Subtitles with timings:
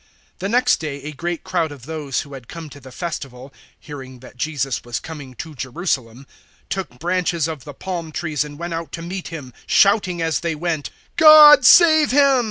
[0.01, 0.07] 012:012
[0.39, 4.17] The next day a great crowd of those who had come to the Festival, hearing
[4.21, 6.25] that Jesus was coming to Jerusalem,
[6.69, 10.39] 012:013 took branches of the palm trees and went out to meet Him, shouting as
[10.39, 12.39] they went, "God save him!